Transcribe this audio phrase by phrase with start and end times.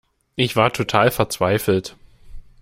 [0.35, 1.95] Ich war total verzweifelt.